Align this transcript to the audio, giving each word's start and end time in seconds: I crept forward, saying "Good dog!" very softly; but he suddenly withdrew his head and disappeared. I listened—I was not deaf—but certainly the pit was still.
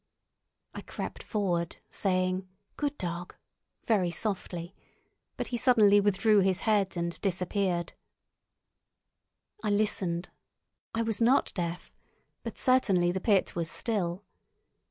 I 0.73 0.81
crept 0.81 1.21
forward, 1.21 1.75
saying 1.91 2.47
"Good 2.75 2.97
dog!" 2.97 3.35
very 3.85 4.09
softly; 4.09 4.73
but 5.37 5.49
he 5.49 5.57
suddenly 5.57 5.99
withdrew 6.01 6.39
his 6.39 6.61
head 6.61 6.97
and 6.97 7.21
disappeared. 7.21 7.93
I 9.63 9.69
listened—I 9.69 11.03
was 11.03 11.21
not 11.21 11.53
deaf—but 11.53 12.57
certainly 12.57 13.11
the 13.11 13.21
pit 13.21 13.55
was 13.55 13.69
still. 13.69 14.23